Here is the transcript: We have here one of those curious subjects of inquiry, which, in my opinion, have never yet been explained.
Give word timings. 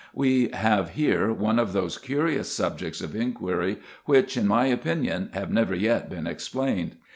We 0.15 0.49
have 0.53 0.89
here 0.97 1.31
one 1.31 1.59
of 1.59 1.73
those 1.73 1.99
curious 1.99 2.51
subjects 2.51 3.01
of 3.01 3.15
inquiry, 3.15 3.77
which, 4.05 4.35
in 4.35 4.47
my 4.47 4.65
opinion, 4.65 5.29
have 5.35 5.51
never 5.51 5.75
yet 5.75 6.09
been 6.09 6.25
explained. 6.25 6.95